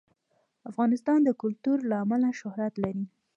[0.69, 3.05] افغانستان د کلتور له امله شهرت لري.